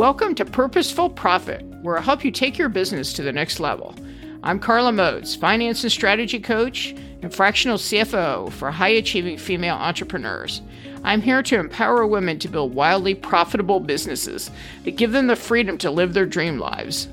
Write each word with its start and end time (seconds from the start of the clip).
Welcome 0.00 0.34
to 0.36 0.46
Purposeful 0.46 1.10
Profit, 1.10 1.62
where 1.82 1.98
I'll 1.98 2.02
help 2.02 2.24
you 2.24 2.30
take 2.30 2.56
your 2.56 2.70
business 2.70 3.12
to 3.12 3.22
the 3.22 3.34
next 3.34 3.60
level. 3.60 3.94
I'm 4.42 4.58
Carla 4.58 4.92
Moats, 4.92 5.36
finance 5.36 5.82
and 5.82 5.92
strategy 5.92 6.40
coach 6.40 6.94
and 7.20 7.34
fractional 7.34 7.76
CFO 7.76 8.50
for 8.50 8.70
high 8.70 8.88
achieving 8.88 9.36
female 9.36 9.76
entrepreneurs. 9.76 10.62
I'm 11.04 11.20
here 11.20 11.42
to 11.42 11.58
empower 11.58 12.06
women 12.06 12.38
to 12.38 12.48
build 12.48 12.74
wildly 12.74 13.14
profitable 13.14 13.78
businesses 13.78 14.50
that 14.84 14.96
give 14.96 15.12
them 15.12 15.26
the 15.26 15.36
freedom 15.36 15.76
to 15.76 15.90
live 15.90 16.14
their 16.14 16.24
dream 16.24 16.58
lives. 16.58 17.08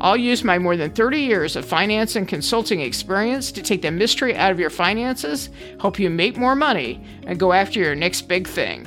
I'll 0.00 0.16
use 0.16 0.44
my 0.44 0.60
more 0.60 0.76
than 0.76 0.92
30 0.92 1.18
years 1.18 1.56
of 1.56 1.64
finance 1.64 2.14
and 2.14 2.28
consulting 2.28 2.82
experience 2.82 3.50
to 3.50 3.62
take 3.62 3.82
the 3.82 3.90
mystery 3.90 4.36
out 4.36 4.52
of 4.52 4.60
your 4.60 4.70
finances, 4.70 5.50
help 5.80 5.98
you 5.98 6.08
make 6.08 6.36
more 6.36 6.54
money, 6.54 7.04
and 7.26 7.40
go 7.40 7.52
after 7.52 7.80
your 7.80 7.96
next 7.96 8.28
big 8.28 8.46
thing. 8.46 8.86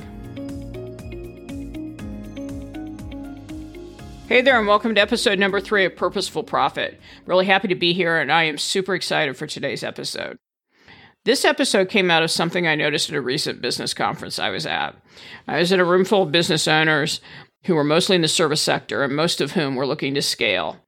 Hey 4.32 4.40
there, 4.40 4.58
and 4.58 4.66
welcome 4.66 4.94
to 4.94 5.00
episode 5.02 5.38
number 5.38 5.60
three 5.60 5.84
of 5.84 5.94
Purposeful 5.94 6.42
Profit. 6.42 6.98
Really 7.26 7.44
happy 7.44 7.68
to 7.68 7.74
be 7.74 7.92
here, 7.92 8.18
and 8.18 8.32
I 8.32 8.44
am 8.44 8.56
super 8.56 8.94
excited 8.94 9.36
for 9.36 9.46
today's 9.46 9.84
episode. 9.84 10.38
This 11.26 11.44
episode 11.44 11.90
came 11.90 12.10
out 12.10 12.22
of 12.22 12.30
something 12.30 12.66
I 12.66 12.74
noticed 12.74 13.10
at 13.10 13.14
a 13.14 13.20
recent 13.20 13.60
business 13.60 13.92
conference 13.92 14.38
I 14.38 14.48
was 14.48 14.64
at. 14.64 14.96
I 15.46 15.58
was 15.58 15.70
in 15.70 15.80
a 15.80 15.84
room 15.84 16.06
full 16.06 16.22
of 16.22 16.32
business 16.32 16.66
owners 16.66 17.20
who 17.64 17.74
were 17.74 17.84
mostly 17.84 18.16
in 18.16 18.22
the 18.22 18.26
service 18.26 18.62
sector, 18.62 19.04
and 19.04 19.14
most 19.14 19.42
of 19.42 19.52
whom 19.52 19.76
were 19.76 19.86
looking 19.86 20.14
to 20.14 20.22
scale. 20.22 20.78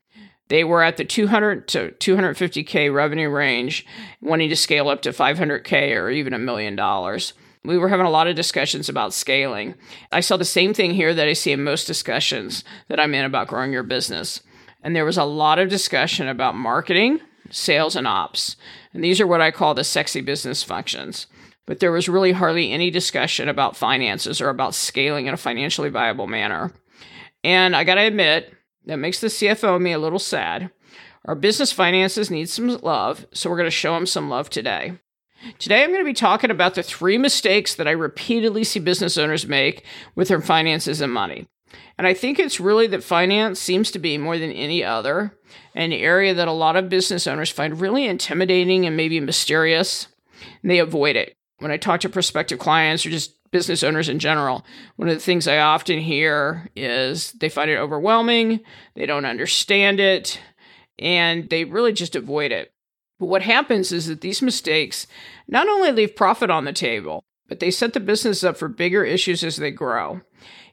They 0.49 0.65
were 0.65 0.83
at 0.83 0.97
the 0.97 1.05
200 1.05 1.69
to 1.69 1.91
250K 2.01 2.95
revenue 2.95 3.29
range, 3.29 3.85
wanting 4.23 4.49
to 4.49 4.57
scale 4.57 4.89
up 4.89 5.03
to 5.03 5.11
500K 5.11 5.95
or 5.95 6.09
even 6.09 6.33
a 6.33 6.39
million 6.39 6.77
dollars. 6.77 7.35
We 7.65 7.79
were 7.79 7.89
having 7.89 8.07
a 8.07 8.11
lot 8.11 8.27
of 8.27 8.37
discussions 8.37 8.89
about 8.89 9.15
scaling. 9.15 9.75
I 10.13 10.21
saw 10.21 10.37
the 10.37 10.45
same 10.45 10.75
thing 10.75 10.93
here 10.93 11.15
that 11.15 11.29
I 11.29 11.33
see 11.33 11.51
in 11.53 11.65
most 11.65 11.87
discussions 11.87 12.63
that 12.89 13.01
I'm 13.01 13.15
in 13.15 13.25
about 13.25 13.49
growing 13.49 13.73
your 13.73 13.83
business. 13.83 14.43
And 14.83 14.95
there 14.95 15.07
was 15.07 15.17
a 15.17 15.25
lot 15.25 15.59
of 15.59 15.71
discussion 15.71 16.29
about 16.29 16.57
marketing, 16.57 17.21
sales, 17.51 17.97
and 17.97 18.07
ops. 18.07 18.57
And 18.93 19.03
these 19.03 19.19
are 19.19 19.27
what 19.27 19.41
I 19.41 19.51
call 19.51 19.73
the 19.73 19.83
sexy 19.83 20.21
business 20.21 20.63
functions. 20.63 21.27
But 21.67 21.81
there 21.81 21.93
was 21.93 22.07
really 22.09 22.33
hardly 22.33 22.71
any 22.71 22.91
discussion 22.91 23.49
about 23.49 23.77
finances 23.77 24.43
or 24.43 24.51
about 24.51 24.75
scaling 24.75 25.27
in 25.27 25.33
a 25.33 25.39
financially 25.39 25.89
viable 25.89 26.27
manner. 26.27 26.73
And 27.43 27.75
I 27.75 27.85
got 27.85 27.95
to 27.95 28.03
admit, 28.03 28.53
that 28.85 28.99
makes 28.99 29.21
the 29.21 29.29
CFO 29.29 29.81
me 29.81 29.93
a 29.93 29.99
little 29.99 30.19
sad. 30.19 30.71
Our 31.25 31.35
business 31.35 31.73
finances 31.73 32.31
need 32.31 32.51
some 32.51 32.69
love, 32.69 33.27
so 33.33 33.49
we're 33.49 33.57
going 33.57 33.67
to 33.67 33.71
show 33.71 33.95
them 33.95 34.05
some 34.05 34.29
love 34.29 34.51
today. 34.51 34.99
Today, 35.59 35.83
I'm 35.83 35.91
going 35.91 36.01
to 36.01 36.05
be 36.05 36.15
talking 36.15 36.51
about 36.51 36.75
the 36.75 36.83
three 36.83 37.19
mistakes 37.19 37.75
that 37.75 37.87
I 37.87 37.93
repeatedly 37.93 38.65
see 38.65 38.81
business 38.81 39.19
owners 39.19 39.47
make 39.47 39.85
with 40.15 40.29
their 40.29 40.41
finances 40.41 41.01
and 41.01 41.13
money. 41.13 41.47
And 41.99 42.07
I 42.07 42.15
think 42.15 42.39
it's 42.39 42.61
really 42.61 42.87
that 42.89 43.05
finance 43.05 43.61
seems 43.61 43.91
to 43.91 43.99
be 43.99 44.17
more 44.19 44.39
than 44.39 44.51
any 44.51 44.83
other 44.83 45.37
an 45.75 45.93
area 45.93 46.35
that 46.35 46.49
a 46.49 46.53
lot 46.53 46.77
of 46.77 46.89
business 46.89 47.27
owners 47.27 47.51
find 47.51 47.81
really 47.81 48.07
intimidating 48.07 48.87
and 48.87 48.97
maybe 48.97 49.21
mysterious, 49.21 50.09
and 50.63 50.71
they 50.71 50.79
avoid 50.79 51.17
it. 51.17 51.37
When 51.59 51.71
I 51.71 51.77
talk 51.77 52.01
to 52.01 52.09
prospective 52.09 52.59
clients 52.59 53.07
or 53.07 53.11
just 53.11 53.37
business 53.51 53.83
owners 53.83 54.09
in 54.09 54.19
general, 54.19 54.65
one 54.97 55.09
of 55.09 55.15
the 55.15 55.21
things 55.21 55.47
I 55.47 55.59
often 55.59 56.01
hear 56.01 56.69
is 56.75 57.33
they 57.33 57.49
find 57.49 57.71
it 57.71 57.79
overwhelming, 57.79 58.61
they 58.95 59.07
don't 59.07 59.25
understand 59.25 60.01
it, 60.01 60.41
and 60.99 61.49
they 61.51 61.65
really 61.65 61.93
just 61.93 62.17
avoid 62.17 62.51
it. 62.51 62.74
But 63.19 63.27
what 63.27 63.43
happens 63.43 63.93
is 63.93 64.07
that 64.07 64.21
these 64.21 64.43
mistakes 64.43 65.07
not 65.47 65.69
only 65.69 65.93
leave 65.93 66.17
profit 66.17 66.51
on 66.51 66.65
the 66.65 66.73
table, 66.73 67.25
but 67.49 67.61
they 67.61 67.71
set 67.71 67.93
the 67.93 68.01
business 68.01 68.43
up 68.43 68.57
for 68.57 68.69
bigger 68.69 69.05
issues 69.05 69.45
as 69.45 69.57
they 69.57 69.71
grow. 69.71 70.21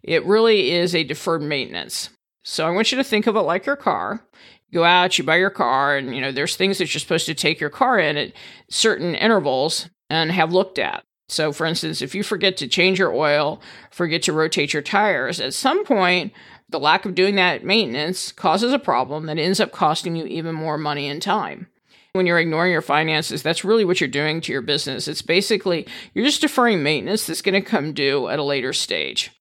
It 0.04 0.26
really 0.26 0.72
is 0.72 0.96
a 0.96 1.04
deferred 1.04 1.42
maintenance. 1.42 2.10
So 2.44 2.66
I 2.66 2.72
want 2.72 2.92
you 2.92 2.98
to 2.98 3.04
think 3.04 3.28
of 3.28 3.36
it 3.36 3.42
like 3.42 3.66
your 3.66 3.76
car. 3.76 4.26
You 4.70 4.80
go 4.80 4.84
out, 4.84 5.18
you 5.18 5.24
buy 5.24 5.36
your 5.36 5.52
car, 5.52 5.98
and 5.98 6.16
you 6.16 6.22
know 6.22 6.32
there's 6.32 6.56
things 6.56 6.78
that 6.78 6.94
you're 6.94 7.00
supposed 7.00 7.28
to 7.28 7.36
take 7.36 7.60
your 7.60 7.70
car 7.70 8.00
in 8.00 8.18
at 8.18 8.34
certain 8.70 9.14
intervals 9.14 9.90
and 10.10 10.32
have 10.32 10.54
looked 10.54 10.80
at. 10.80 11.04
So, 11.30 11.54
for 11.54 11.66
instance, 11.66 12.02
if 12.02 12.16
you 12.16 12.24
forget 12.24 12.58
to 12.58 12.68
change 12.68 13.00
your 13.00 13.14
oil, 13.14 13.62
forget 13.90 14.24
to 14.24 14.34
rotate 14.34 14.74
your 14.74 14.82
tires, 14.82 15.40
at 15.40 15.54
some 15.54 15.86
point, 15.86 16.34
the 16.70 16.80
lack 16.80 17.06
of 17.06 17.16
doing 17.16 17.36
that 17.36 17.64
maintenance 17.64 18.32
causes 18.32 18.74
a 18.74 18.80
problem 18.80 19.28
that 19.28 19.38
ends 19.38 19.60
up 19.60 19.72
costing 19.72 20.16
you 20.16 20.26
even 20.26 20.56
more 20.56 20.78
money 20.78 21.08
and 21.08 21.22
time. 21.22 21.68
When 22.14 22.26
you're 22.26 22.40
ignoring 22.40 22.74
your 22.74 22.82
finances, 22.82 23.42
that's 23.42 23.64
really 23.64 23.86
what 23.86 24.02
you're 24.02 24.10
doing 24.10 24.42
to 24.42 24.52
your 24.52 24.62
business. 24.62 25.08
It's 25.08 25.22
basically 25.22 25.88
you're 26.14 26.26
just 26.26 26.42
deferring 26.42 26.84
maintenance 26.84 27.26
that's 27.26 27.42
going 27.42 27.54
to 27.54 27.62
come 27.62 27.94
due 27.94 28.28
at 28.28 28.40
a 28.40 28.44
later 28.44 28.74
stage. 28.74 29.32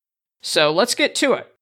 So 0.41 0.71
let's 0.71 0.95
get 0.95 1.17
to 1.17 1.33
it. 1.33 1.53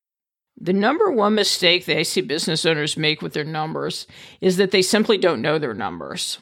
The 0.60 0.74
number 0.74 1.10
one 1.10 1.34
mistake 1.34 1.86
that 1.86 1.96
I 1.96 2.02
see 2.02 2.20
business 2.20 2.66
owners 2.66 2.98
make 2.98 3.22
with 3.22 3.32
their 3.32 3.44
numbers 3.44 4.06
is 4.42 4.58
that 4.58 4.70
they 4.70 4.82
simply 4.82 5.16
don't 5.16 5.40
know 5.40 5.58
their 5.58 5.72
numbers. 5.72 6.40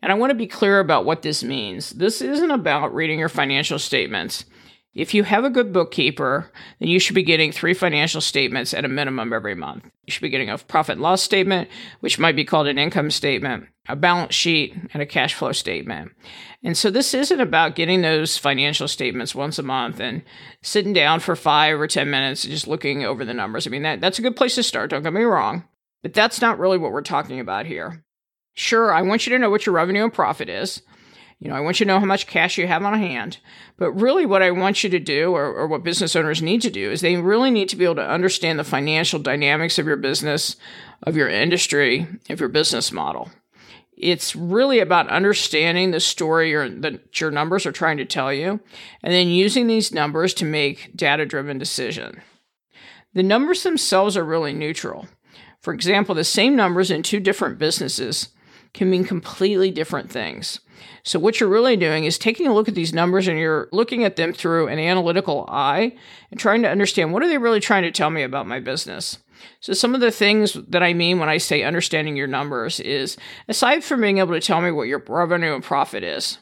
And 0.00 0.10
I 0.10 0.14
want 0.14 0.30
to 0.30 0.34
be 0.36 0.46
clear 0.46 0.80
about 0.80 1.04
what 1.04 1.20
this 1.20 1.44
means. 1.44 1.90
This 1.90 2.22
isn't 2.22 2.50
about 2.50 2.94
reading 2.94 3.18
your 3.18 3.28
financial 3.28 3.78
statements. 3.78 4.46
If 4.92 5.14
you 5.14 5.22
have 5.22 5.44
a 5.44 5.50
good 5.50 5.72
bookkeeper, 5.72 6.50
then 6.80 6.88
you 6.88 6.98
should 6.98 7.14
be 7.14 7.22
getting 7.22 7.52
three 7.52 7.74
financial 7.74 8.20
statements 8.20 8.74
at 8.74 8.84
a 8.84 8.88
minimum 8.88 9.32
every 9.32 9.54
month. 9.54 9.84
You 10.04 10.12
should 10.12 10.22
be 10.22 10.30
getting 10.30 10.50
a 10.50 10.58
profit 10.58 10.94
and 10.94 11.02
loss 11.02 11.22
statement, 11.22 11.68
which 12.00 12.18
might 12.18 12.34
be 12.34 12.44
called 12.44 12.66
an 12.66 12.76
income 12.76 13.12
statement, 13.12 13.68
a 13.88 13.94
balance 13.94 14.34
sheet, 14.34 14.76
and 14.92 15.00
a 15.00 15.06
cash 15.06 15.34
flow 15.34 15.52
statement. 15.52 16.10
And 16.64 16.76
so 16.76 16.90
this 16.90 17.14
isn't 17.14 17.40
about 17.40 17.76
getting 17.76 18.02
those 18.02 18.36
financial 18.36 18.88
statements 18.88 19.32
once 19.32 19.60
a 19.60 19.62
month 19.62 20.00
and 20.00 20.22
sitting 20.60 20.92
down 20.92 21.20
for 21.20 21.36
five 21.36 21.80
or 21.80 21.86
10 21.86 22.10
minutes 22.10 22.42
and 22.42 22.52
just 22.52 22.66
looking 22.66 23.04
over 23.04 23.24
the 23.24 23.32
numbers. 23.32 23.68
I 23.68 23.70
mean, 23.70 23.82
that, 23.82 24.00
that's 24.00 24.18
a 24.18 24.22
good 24.22 24.36
place 24.36 24.56
to 24.56 24.64
start, 24.64 24.90
don't 24.90 25.04
get 25.04 25.12
me 25.12 25.22
wrong. 25.22 25.64
But 26.02 26.14
that's 26.14 26.40
not 26.40 26.58
really 26.58 26.78
what 26.78 26.90
we're 26.90 27.02
talking 27.02 27.38
about 27.38 27.66
here. 27.66 28.04
Sure, 28.54 28.92
I 28.92 29.02
want 29.02 29.26
you 29.26 29.32
to 29.32 29.38
know 29.38 29.50
what 29.50 29.66
your 29.66 29.74
revenue 29.74 30.02
and 30.02 30.12
profit 30.12 30.48
is. 30.48 30.82
You 31.40 31.48
know, 31.48 31.56
I 31.56 31.60
want 31.60 31.80
you 31.80 31.86
to 31.86 31.88
know 31.88 31.98
how 31.98 32.06
much 32.06 32.26
cash 32.26 32.58
you 32.58 32.66
have 32.66 32.84
on 32.84 32.98
hand. 32.98 33.38
But 33.78 33.92
really, 33.92 34.26
what 34.26 34.42
I 34.42 34.50
want 34.50 34.84
you 34.84 34.90
to 34.90 34.98
do, 34.98 35.32
or, 35.32 35.46
or, 35.46 35.66
what 35.66 35.82
business 35.82 36.14
owners 36.14 36.42
need 36.42 36.60
to 36.62 36.70
do, 36.70 36.90
is 36.90 37.00
they 37.00 37.16
really 37.16 37.50
need 37.50 37.70
to 37.70 37.76
be 37.76 37.84
able 37.84 37.94
to 37.94 38.08
understand 38.08 38.58
the 38.58 38.64
financial 38.64 39.18
dynamics 39.18 39.78
of 39.78 39.86
your 39.86 39.96
business, 39.96 40.56
of 41.02 41.16
your 41.16 41.30
industry, 41.30 42.06
of 42.28 42.40
your 42.40 42.50
business 42.50 42.92
model. 42.92 43.30
It's 43.96 44.36
really 44.36 44.80
about 44.80 45.08
understanding 45.08 45.90
the 45.90 46.00
story 46.00 46.54
or 46.54 46.68
that 46.68 47.18
your 47.18 47.30
numbers 47.30 47.64
are 47.64 47.72
trying 47.72 47.96
to 47.96 48.04
tell 48.04 48.32
you, 48.32 48.60
and 49.02 49.12
then 49.12 49.28
using 49.28 49.66
these 49.66 49.92
numbers 49.92 50.34
to 50.34 50.44
make 50.44 50.94
data 50.94 51.24
driven 51.24 51.56
decision. 51.56 52.20
The 53.14 53.22
numbers 53.22 53.62
themselves 53.62 54.14
are 54.14 54.24
really 54.24 54.52
neutral. 54.52 55.08
For 55.62 55.72
example, 55.72 56.14
the 56.14 56.24
same 56.24 56.54
numbers 56.54 56.90
in 56.90 57.02
two 57.02 57.20
different 57.20 57.58
businesses 57.58 58.28
can 58.72 58.90
mean 58.90 59.04
completely 59.04 59.70
different 59.70 60.10
things. 60.10 60.60
So, 61.02 61.18
what 61.18 61.40
you're 61.40 61.48
really 61.48 61.76
doing 61.76 62.04
is 62.04 62.18
taking 62.18 62.46
a 62.46 62.54
look 62.54 62.68
at 62.68 62.74
these 62.74 62.94
numbers 62.94 63.28
and 63.28 63.38
you're 63.38 63.68
looking 63.72 64.04
at 64.04 64.16
them 64.16 64.32
through 64.32 64.68
an 64.68 64.78
analytical 64.78 65.44
eye 65.48 65.96
and 66.30 66.40
trying 66.40 66.62
to 66.62 66.70
understand 66.70 67.12
what 67.12 67.22
are 67.22 67.28
they 67.28 67.38
really 67.38 67.60
trying 67.60 67.82
to 67.82 67.90
tell 67.90 68.10
me 68.10 68.22
about 68.22 68.46
my 68.46 68.60
business. 68.60 69.18
So, 69.60 69.72
some 69.72 69.94
of 69.94 70.00
the 70.00 70.10
things 70.10 70.54
that 70.68 70.82
I 70.82 70.94
mean 70.94 71.18
when 71.18 71.28
I 71.28 71.38
say 71.38 71.62
understanding 71.62 72.16
your 72.16 72.26
numbers 72.26 72.80
is 72.80 73.16
aside 73.48 73.84
from 73.84 74.00
being 74.00 74.18
able 74.18 74.32
to 74.32 74.40
tell 74.40 74.60
me 74.60 74.70
what 74.70 74.88
your 74.88 75.02
revenue 75.06 75.54
and 75.54 75.64
profit 75.64 76.02
is, 76.04 76.38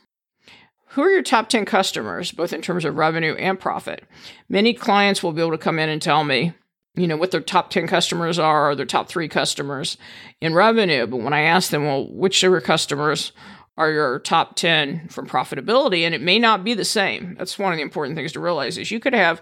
who 0.91 1.03
are 1.03 1.11
your 1.11 1.23
top 1.23 1.49
10 1.49 1.65
customers, 1.65 2.33
both 2.33 2.53
in 2.53 2.63
terms 2.63 2.85
of 2.85 2.97
revenue 2.97 3.35
and 3.35 3.61
profit? 3.61 4.05
Many 4.49 4.73
clients 4.73 5.23
will 5.23 5.33
be 5.33 5.43
able 5.43 5.53
to 5.53 5.59
come 5.59 5.79
in 5.79 5.89
and 5.89 6.01
tell 6.01 6.25
me, 6.25 6.55
you 6.99 7.07
know, 7.07 7.17
what 7.17 7.31
their 7.31 7.41
top 7.41 7.71
10 7.71 7.87
customers 7.87 8.39
are 8.39 8.71
or 8.71 8.75
their 8.75 8.87
top 8.87 9.09
three 9.09 9.29
customers 9.29 9.97
in 10.41 10.55
revenue. 10.55 11.07
But 11.07 11.19
when 11.19 11.33
I 11.33 11.43
ask 11.43 11.71
them, 11.71 11.85
well, 11.85 12.09
which 12.09 12.43
of 12.43 12.51
your 12.51 12.61
customers 12.61 13.33
are 13.77 13.91
your 13.91 14.19
top 14.19 14.57
10 14.57 15.09
from 15.09 15.29
profitability? 15.29 16.03
And 16.03 16.15
it 16.15 16.21
may 16.21 16.39
not 16.39 16.65
be 16.65 16.75
the 16.75 16.85
same. 16.85 17.37
That's 17.39 17.59
one 17.59 17.73
of 17.73 17.77
the 17.77 17.83
important 17.83 18.17
things 18.17 18.33
to 18.33 18.41
realize 18.41 18.77
is 18.79 18.91
you 18.91 19.01
could 19.01 19.15
have 19.15 19.41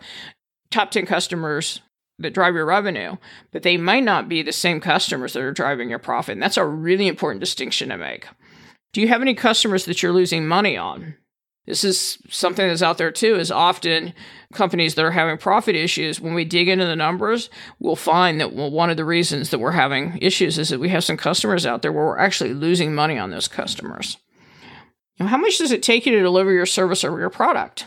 top 0.71 0.91
10 0.91 1.07
customers 1.07 1.81
that 2.19 2.35
drive 2.35 2.55
your 2.55 2.67
revenue, 2.67 3.17
but 3.53 3.63
they 3.63 3.77
might 3.77 4.05
not 4.05 4.29
be 4.29 4.43
the 4.43 4.53
same 4.53 4.81
customers 4.81 5.33
that 5.33 5.43
are 5.43 5.53
driving 5.53 5.91
your 5.91 5.99
profit. 5.99 6.33
And 6.33 6.43
that's 6.43 6.57
a 6.57 6.65
really 6.65 7.09
important 7.09 7.41
distinction 7.41 7.91
to 7.91 7.99
make. 7.99 8.27
Do 8.93 9.01
you 9.01 9.09
have 9.09 9.21
any 9.21 9.35
customers 9.35 9.85
that 9.85 10.03
you're 10.03 10.13
losing 10.13 10.47
money 10.47 10.77
on? 10.77 11.17
This 11.67 11.83
is 11.83 12.19
something 12.31 12.67
that's 12.67 12.83
out 12.83 12.97
there 12.97 13.11
too, 13.11 13.35
is 13.35 13.51
often 13.51 14.15
companies 14.53 14.95
that 14.95 15.05
are 15.05 15.11
having 15.11 15.37
profit 15.37 15.75
issues, 15.75 16.21
when 16.21 16.35
we 16.35 16.45
dig 16.45 16.69
into 16.69 16.87
the 16.87 16.95
numbers, 16.95 17.51
we'll 17.81 17.97
find 17.97 18.41
that 18.41 18.53
well, 18.53 18.71
one 18.71 18.89
of 18.89 18.97
the 18.97 19.05
reasons 19.05 19.51
that 19.51 19.59
we're 19.59 19.73
having 19.73 20.17
issues 20.23 20.59
is 20.59 20.69
that 20.69 20.79
we 20.79 20.89
have 20.91 21.05
some 21.05 21.17
customers 21.17 21.67
out 21.67 21.83
there 21.83 21.93
where 21.93 22.07
we're 22.07 22.19
actually 22.19 22.55
losing 22.55 22.95
money 22.95 23.19
on 23.19 23.31
those 23.31 23.49
customers. 23.49 24.17
Now, 25.19 25.27
how 25.27 25.39
much 25.39 25.59
does 25.59 25.73
it 25.73 25.83
take 25.83 26.07
you 26.07 26.13
to 26.13 26.23
deliver 26.23 26.53
your 26.53 26.67
service 26.67 27.03
or 27.03 27.19
your 27.19 27.31
product? 27.31 27.87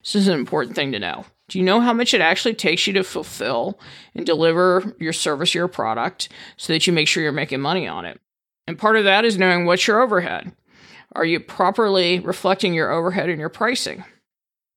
This 0.00 0.16
is 0.16 0.28
an 0.28 0.38
important 0.38 0.74
thing 0.74 0.92
to 0.92 0.98
know. 0.98 1.24
Do 1.48 1.58
you 1.58 1.64
know 1.64 1.80
how 1.80 1.92
much 1.92 2.14
it 2.14 2.20
actually 2.20 2.54
takes 2.54 2.86
you 2.86 2.92
to 2.94 3.04
fulfill 3.04 3.78
and 4.14 4.26
deliver 4.26 4.94
your 4.98 5.12
service 5.12 5.54
or 5.54 5.58
your 5.58 5.68
product 5.68 6.28
so 6.56 6.72
that 6.72 6.86
you 6.86 6.92
make 6.92 7.08
sure 7.08 7.22
you're 7.22 7.32
making 7.32 7.60
money 7.60 7.86
on 7.86 8.04
it? 8.04 8.20
And 8.66 8.78
part 8.78 8.96
of 8.96 9.04
that 9.04 9.24
is 9.24 9.38
knowing 9.38 9.64
what's 9.64 9.86
your 9.86 10.02
overhead. 10.02 10.52
Are 11.14 11.24
you 11.24 11.40
properly 11.40 12.20
reflecting 12.20 12.74
your 12.74 12.90
overhead 12.90 13.28
in 13.28 13.38
your 13.38 13.48
pricing? 13.48 14.04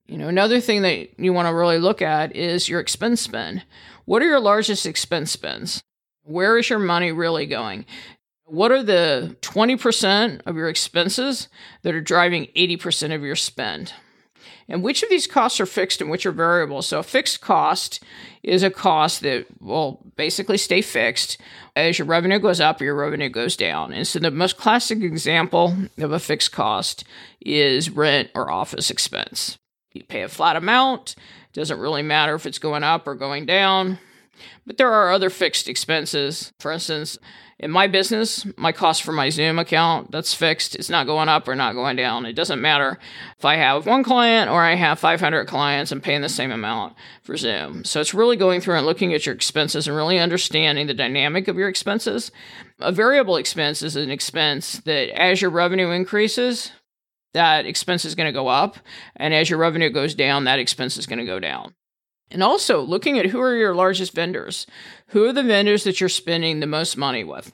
You 0.08 0.18
know, 0.18 0.28
another 0.28 0.60
thing 0.60 0.82
that 0.82 1.20
you 1.20 1.34
want 1.34 1.48
to 1.48 1.54
really 1.54 1.78
look 1.78 2.02
at 2.02 2.36
is 2.36 2.68
your 2.68 2.80
expense 2.80 3.22
spend. 3.22 3.64
What 4.06 4.22
are 4.22 4.28
your 4.28 4.40
largest 4.40 4.86
expense 4.86 5.32
spends? 5.32 5.82
Where 6.24 6.58
is 6.58 6.70
your 6.70 6.80
money 6.80 7.12
really 7.12 7.46
going? 7.46 7.86
What 8.46 8.72
are 8.72 8.84
the 8.84 9.38
20% 9.42 10.42
of 10.46 10.56
your 10.58 10.68
expenses 10.68 11.48
that 11.84 11.96
are 11.96 12.02
driving 12.02 12.48
80% 12.56 13.16
of 13.16 13.22
your 13.22 13.36
spend? 13.36 13.94
And 14.68 14.84
which 14.84 15.04
of 15.04 15.10
these 15.10 15.28
costs 15.28 15.60
are 15.60 15.66
fixed 15.66 16.02
and 16.02 16.10
which 16.10 16.26
are 16.26 16.32
variable? 16.32 16.82
So, 16.82 17.00
a 17.00 17.04
fixed 17.04 17.42
cost 17.42 18.04
is 18.44 18.64
a 18.64 18.70
cost 18.70 19.22
that 19.22 19.46
will 19.60 20.00
basically 20.16 20.58
stay 20.58 20.82
fixed. 20.82 21.38
As 21.76 22.00
your 22.00 22.08
revenue 22.08 22.40
goes 22.40 22.60
up, 22.60 22.82
your 22.82 22.96
revenue 22.96 23.30
goes 23.30 23.56
down. 23.56 23.94
And 23.94 24.08
so, 24.08 24.20
the 24.20 24.32
most 24.32 24.58
classic 24.58 25.02
example 25.02 25.76
of 25.98 26.12
a 26.12 26.20
fixed 26.20 26.52
cost 26.52 27.04
is 27.40 27.90
rent 27.90 28.30
or 28.36 28.52
office 28.52 28.90
expense. 28.90 29.58
You 29.94 30.04
pay 30.04 30.22
a 30.22 30.30
flat 30.30 30.56
amount, 30.56 31.16
doesn't 31.54 31.80
really 31.80 32.02
matter 32.02 32.36
if 32.36 32.46
it's 32.46 32.60
going 32.60 32.84
up 32.84 33.08
or 33.08 33.16
going 33.16 33.46
down. 33.46 34.00
But 34.66 34.78
there 34.78 34.92
are 34.92 35.12
other 35.12 35.30
fixed 35.30 35.68
expenses. 35.68 36.52
For 36.60 36.72
instance, 36.72 37.18
in 37.62 37.70
my 37.70 37.86
business, 37.86 38.46
my 38.58 38.72
cost 38.72 39.04
for 39.04 39.12
my 39.12 39.30
Zoom 39.30 39.60
account, 39.60 40.12
that's 40.12 40.34
fixed. 40.34 40.76
It's 40.76 40.90
not 40.90 41.06
going 41.06 41.30
up 41.30 41.48
or 41.48 41.56
not 41.56 41.76
going 41.76 41.96
down. 41.96 42.26
It 42.26 42.34
doesn't 42.34 42.60
matter 42.60 42.98
if 43.38 43.46
I 43.46 43.56
have 43.58 43.86
one 43.86 44.04
client 44.04 44.50
or 44.50 44.64
I 44.64 44.74
have 44.74 44.98
500 44.98 45.46
clients, 45.46 45.92
I'm 45.92 46.02
paying 46.02 46.22
the 46.22 46.30
same 46.30 46.52
amount 46.52 46.96
for 47.22 47.38
Zoom. 47.38 47.84
So 47.84 48.02
it's 48.02 48.16
really 48.16 48.36
going 48.36 48.62
through 48.62 48.78
and 48.78 48.86
looking 48.88 49.14
at 49.14 49.28
your 49.28 49.36
expenses 49.36 49.88
and 49.88 49.96
really 49.96 50.18
understanding 50.18 50.88
the 50.88 50.96
dynamic 50.96 51.48
of 51.48 51.56
your 51.56 51.70
expenses. 51.70 52.32
A 52.80 52.92
variable 52.92 53.36
expense 53.36 53.84
is 53.84 53.96
an 53.96 54.10
expense 54.10 54.82
that 54.86 55.10
as 55.16 55.40
your 55.40 55.52
revenue 55.52 55.92
increases, 55.92 56.72
that 57.36 57.68
expense 57.68 58.06
is 58.06 58.16
going 58.16 58.28
to 58.28 58.34
go 58.34 58.48
up. 58.48 58.78
And 59.16 59.36
as 59.36 59.52
your 59.52 59.60
revenue 59.60 59.92
goes 59.92 60.16
down, 60.16 60.46
that 60.46 60.58
expense 60.58 60.98
is 60.98 61.06
going 61.06 61.20
to 61.20 61.26
go 61.26 61.40
down. 61.40 61.76
And 62.32 62.42
also 62.42 62.82
looking 62.82 63.20
at 63.20 63.28
who 63.28 63.42
are 63.42 63.56
your 63.56 63.76
largest 63.76 64.14
vendors. 64.14 64.66
Who 65.08 65.26
are 65.26 65.34
the 65.34 65.44
vendors 65.44 65.84
that 65.84 66.00
you're 66.00 66.10
spending 66.10 66.60
the 66.60 66.68
most 66.68 66.98
money 66.98 67.24
with? 67.24 67.52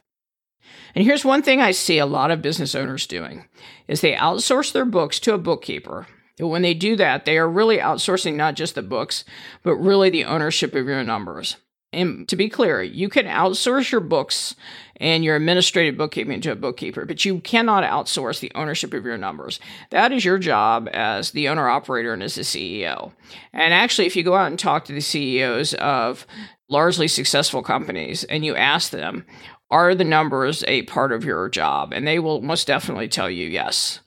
And 0.94 1.04
here's 1.04 1.24
one 1.24 1.42
thing 1.42 1.60
I 1.60 1.72
see 1.72 1.98
a 1.98 2.06
lot 2.06 2.30
of 2.30 2.42
business 2.42 2.74
owners 2.74 3.06
doing 3.06 3.46
is 3.88 4.00
they 4.00 4.14
outsource 4.14 4.72
their 4.72 4.84
books 4.84 5.20
to 5.20 5.34
a 5.34 5.38
bookkeeper. 5.38 6.06
And 6.38 6.50
when 6.50 6.62
they 6.62 6.74
do 6.74 6.96
that, 6.96 7.24
they 7.24 7.36
are 7.38 7.48
really 7.48 7.78
outsourcing 7.78 8.34
not 8.34 8.54
just 8.54 8.74
the 8.74 8.82
books, 8.82 9.24
but 9.62 9.74
really 9.76 10.10
the 10.10 10.24
ownership 10.24 10.74
of 10.74 10.86
your 10.86 11.02
numbers. 11.02 11.56
And 11.92 12.28
to 12.28 12.36
be 12.36 12.50
clear, 12.50 12.82
you 12.82 13.08
can 13.08 13.24
outsource 13.24 13.90
your 13.90 14.02
books 14.02 14.54
and 14.96 15.24
your 15.24 15.36
administrative 15.36 15.96
bookkeeping 15.96 16.40
to 16.42 16.52
a 16.52 16.56
bookkeeper, 16.56 17.06
but 17.06 17.24
you 17.24 17.40
cannot 17.40 17.82
outsource 17.82 18.40
the 18.40 18.52
ownership 18.54 18.92
of 18.92 19.06
your 19.06 19.16
numbers. 19.16 19.58
That 19.90 20.12
is 20.12 20.24
your 20.24 20.38
job 20.38 20.88
as 20.92 21.30
the 21.30 21.48
owner 21.48 21.68
operator 21.68 22.12
and 22.12 22.22
as 22.22 22.34
the 22.34 22.42
CEO. 22.42 23.12
And 23.54 23.72
actually, 23.72 24.06
if 24.06 24.16
you 24.16 24.22
go 24.22 24.34
out 24.34 24.48
and 24.48 24.58
talk 24.58 24.84
to 24.84 24.92
the 24.92 25.00
CEOs 25.00 25.72
of 25.74 26.26
largely 26.68 27.08
successful 27.08 27.62
companies 27.62 28.22
and 28.24 28.44
you 28.44 28.54
ask 28.54 28.90
them, 28.90 29.24
are 29.70 29.94
the 29.94 30.04
numbers 30.04 30.64
a 30.66 30.82
part 30.82 31.12
of 31.12 31.24
your 31.24 31.48
job? 31.48 31.92
And 31.94 32.06
they 32.06 32.18
will 32.18 32.42
most 32.42 32.66
definitely 32.66 33.08
tell 33.08 33.30
you 33.30 33.46
yes 33.46 34.00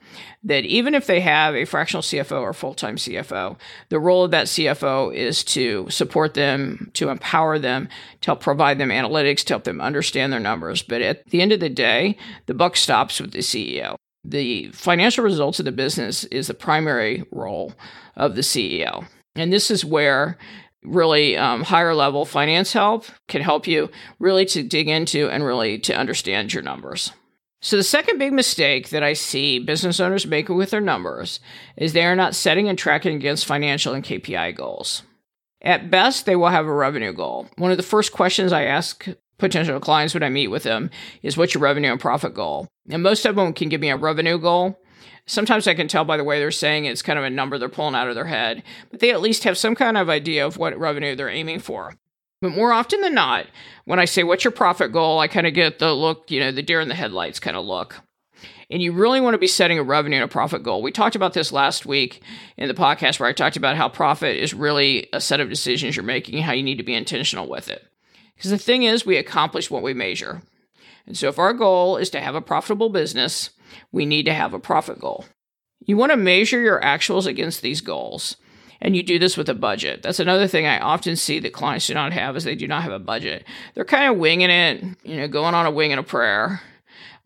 that 0.43 0.65
even 0.65 0.95
if 0.95 1.05
they 1.05 1.21
have 1.21 1.55
a 1.55 1.65
fractional 1.65 2.01
CFO 2.01 2.41
or 2.41 2.53
full 2.53 2.73
time 2.73 2.95
CFO, 2.95 3.57
the 3.89 3.99
role 3.99 4.23
of 4.23 4.31
that 4.31 4.47
CFO 4.47 5.13
is 5.13 5.43
to 5.45 5.89
support 5.89 6.33
them, 6.33 6.89
to 6.93 7.09
empower 7.09 7.59
them, 7.59 7.87
to 8.21 8.27
help 8.27 8.41
provide 8.41 8.77
them 8.77 8.89
analytics, 8.89 9.43
to 9.45 9.53
help 9.53 9.63
them 9.65 9.81
understand 9.81 10.33
their 10.33 10.39
numbers. 10.39 10.81
But 10.81 11.01
at 11.01 11.27
the 11.27 11.41
end 11.41 11.51
of 11.51 11.59
the 11.59 11.69
day, 11.69 12.17
the 12.47 12.53
buck 12.53 12.75
stops 12.75 13.19
with 13.19 13.31
the 13.31 13.39
CEO. 13.39 13.95
The 14.23 14.69
financial 14.69 15.23
results 15.23 15.59
of 15.59 15.65
the 15.65 15.71
business 15.71 16.23
is 16.25 16.47
the 16.47 16.53
primary 16.53 17.23
role 17.31 17.73
of 18.15 18.35
the 18.35 18.41
CEO. 18.41 19.07
And 19.35 19.51
this 19.51 19.71
is 19.71 19.85
where 19.85 20.37
really 20.83 21.37
um, 21.37 21.63
higher 21.63 21.93
level 21.93 22.25
finance 22.25 22.73
help 22.73 23.05
can 23.27 23.41
help 23.41 23.67
you 23.67 23.89
really 24.19 24.45
to 24.45 24.63
dig 24.63 24.87
into 24.87 25.29
and 25.29 25.43
really 25.43 25.77
to 25.79 25.95
understand 25.95 26.53
your 26.53 26.63
numbers. 26.63 27.11
So, 27.63 27.77
the 27.77 27.83
second 27.83 28.17
big 28.17 28.33
mistake 28.33 28.89
that 28.89 29.03
I 29.03 29.13
see 29.13 29.59
business 29.59 29.99
owners 29.99 30.25
make 30.25 30.49
with 30.49 30.71
their 30.71 30.81
numbers 30.81 31.39
is 31.77 31.93
they 31.93 32.05
are 32.05 32.15
not 32.15 32.33
setting 32.33 32.67
and 32.67 32.77
tracking 32.77 33.15
against 33.15 33.45
financial 33.45 33.93
and 33.93 34.03
KPI 34.03 34.55
goals. 34.55 35.03
At 35.61 35.91
best, 35.91 36.25
they 36.25 36.35
will 36.35 36.47
have 36.47 36.65
a 36.65 36.73
revenue 36.73 37.13
goal. 37.13 37.47
One 37.57 37.69
of 37.69 37.77
the 37.77 37.83
first 37.83 38.13
questions 38.13 38.51
I 38.51 38.63
ask 38.63 39.07
potential 39.37 39.79
clients 39.79 40.15
when 40.15 40.23
I 40.23 40.29
meet 40.29 40.47
with 40.47 40.63
them 40.63 40.89
is 41.21 41.37
what's 41.37 41.53
your 41.53 41.61
revenue 41.61 41.91
and 41.91 41.99
profit 41.99 42.33
goal? 42.33 42.67
And 42.89 43.03
most 43.03 43.27
of 43.27 43.35
them 43.35 43.53
can 43.53 43.69
give 43.69 43.81
me 43.81 43.91
a 43.91 43.95
revenue 43.95 44.39
goal. 44.39 44.79
Sometimes 45.27 45.67
I 45.67 45.75
can 45.75 45.87
tell 45.87 46.03
by 46.03 46.17
the 46.17 46.23
way 46.23 46.39
they're 46.39 46.49
saying 46.49 46.85
it's 46.85 47.03
kind 47.03 47.19
of 47.19 47.25
a 47.25 47.29
number 47.29 47.59
they're 47.59 47.69
pulling 47.69 47.93
out 47.93 48.07
of 48.07 48.15
their 48.15 48.25
head, 48.25 48.63
but 48.89 49.01
they 49.01 49.11
at 49.11 49.21
least 49.21 49.43
have 49.43 49.57
some 49.57 49.75
kind 49.75 49.97
of 49.97 50.09
idea 50.09 50.45
of 50.45 50.57
what 50.57 50.77
revenue 50.79 51.15
they're 51.15 51.29
aiming 51.29 51.59
for. 51.59 51.93
But 52.41 52.51
more 52.51 52.73
often 52.73 53.01
than 53.01 53.13
not, 53.13 53.45
when 53.85 53.99
I 53.99 54.05
say, 54.05 54.23
What's 54.23 54.43
your 54.43 54.51
profit 54.51 54.91
goal? 54.91 55.19
I 55.19 55.27
kind 55.27 55.47
of 55.47 55.53
get 55.53 55.79
the 55.79 55.93
look, 55.93 56.31
you 56.31 56.39
know, 56.39 56.51
the 56.51 56.63
deer 56.63 56.81
in 56.81 56.87
the 56.87 56.95
headlights 56.95 57.39
kind 57.39 57.55
of 57.55 57.65
look. 57.65 58.01
And 58.71 58.81
you 58.81 58.93
really 58.93 59.19
want 59.19 59.33
to 59.33 59.39
be 59.39 59.47
setting 59.47 59.77
a 59.77 59.83
revenue 59.83 60.15
and 60.15 60.23
a 60.23 60.29
profit 60.29 60.63
goal. 60.63 60.81
We 60.81 60.93
talked 60.93 61.17
about 61.17 61.33
this 61.33 61.51
last 61.51 61.85
week 61.85 62.23
in 62.57 62.69
the 62.69 62.73
podcast 62.73 63.19
where 63.19 63.27
I 63.27 63.33
talked 63.33 63.57
about 63.57 63.75
how 63.75 63.89
profit 63.89 64.37
is 64.37 64.53
really 64.53 65.07
a 65.11 65.19
set 65.19 65.41
of 65.41 65.49
decisions 65.49 65.95
you're 65.95 66.05
making 66.05 66.35
and 66.35 66.45
how 66.45 66.53
you 66.53 66.63
need 66.63 66.77
to 66.77 66.83
be 66.83 66.95
intentional 66.95 67.49
with 67.49 67.69
it. 67.69 67.85
Because 68.35 68.49
the 68.49 68.57
thing 68.57 68.83
is, 68.83 69.05
we 69.05 69.17
accomplish 69.17 69.69
what 69.69 69.83
we 69.83 69.93
measure. 69.93 70.41
And 71.05 71.17
so 71.17 71.27
if 71.27 71.37
our 71.37 71.53
goal 71.53 71.97
is 71.97 72.09
to 72.11 72.21
have 72.21 72.33
a 72.33 72.41
profitable 72.41 72.89
business, 72.89 73.49
we 73.91 74.05
need 74.05 74.23
to 74.23 74.33
have 74.33 74.53
a 74.53 74.59
profit 74.59 74.99
goal. 74.99 75.25
You 75.85 75.97
want 75.97 76.13
to 76.13 76.17
measure 76.17 76.61
your 76.61 76.79
actuals 76.79 77.25
against 77.25 77.61
these 77.61 77.81
goals 77.81 78.37
and 78.81 78.95
you 78.95 79.03
do 79.03 79.19
this 79.19 79.37
with 79.37 79.47
a 79.47 79.53
budget. 79.53 80.01
That's 80.01 80.19
another 80.19 80.47
thing 80.47 80.65
I 80.65 80.79
often 80.79 81.15
see 81.15 81.39
that 81.39 81.53
clients 81.53 81.87
do 81.87 81.93
not 81.93 82.13
have 82.13 82.35
is 82.35 82.43
they 82.43 82.55
do 82.55 82.67
not 82.67 82.83
have 82.83 82.91
a 82.91 82.99
budget. 82.99 83.45
They're 83.75 83.85
kind 83.85 84.11
of 84.11 84.17
winging 84.17 84.49
it, 84.49 84.83
you 85.03 85.17
know, 85.17 85.27
going 85.27 85.53
on 85.53 85.65
a 85.65 85.71
wing 85.71 85.91
and 85.91 85.99
a 85.99 86.03
prayer. 86.03 86.61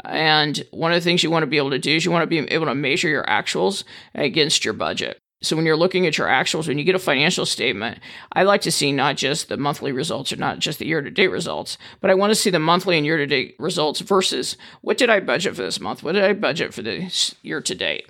And 0.04 0.64
one 0.72 0.92
of 0.92 1.02
the 1.02 1.04
things 1.04 1.24
you 1.24 1.32
want 1.32 1.44
to 1.44 1.48
be 1.48 1.58
able 1.58 1.72
to 1.72 1.80
do 1.80 1.96
is 1.96 2.06
you 2.06 2.12
want 2.12 2.24
to 2.24 2.28
be 2.28 2.40
able 2.40 2.66
to 2.66 2.76
measure 2.76 3.08
your 3.08 3.24
actuals 3.24 3.84
against 4.14 4.66
your 4.66 4.74
budget. 4.74 5.20
So 5.42 5.56
when 5.56 5.66
you're 5.66 5.78
looking 5.78 6.08
at 6.08 6.18
your 6.18 6.28
actuals, 6.28 6.68
when 6.68 6.78
you 6.78 6.84
get 6.84 6.96
a 6.96 7.00
financial 7.00 7.46
statement, 7.46 8.00
I 8.34 8.44
like 8.44 8.62
to 8.62 8.72
see 8.72 8.92
not 8.92 9.16
just 9.16 9.48
the 9.48 9.58
monthly 9.58 9.92
results 9.92 10.34
or 10.34 10.38
not 10.38 10.60
just 10.60 10.80
the 10.80 10.88
year-to-date 10.88 11.28
results, 11.28 11.78
but 12.02 12.10
I 12.10 12.16
want 12.16 12.32
to 12.32 12.36
see 12.36 12.50
the 12.50 12.60
monthly 12.60 12.98
and 12.98 13.06
year-to-date 13.06 13.56
results 13.60 14.00
versus 14.00 14.58
what 14.82 14.98
did 14.98 15.10
I 15.10 15.20
budget 15.20 15.56
for 15.56 15.62
this 15.62 15.80
month? 15.80 16.04
What 16.04 16.14
did 16.14 16.24
I 16.24 16.34
budget 16.34 16.74
for 16.74 16.82
the 16.82 17.12
year-to-date? 17.44 18.08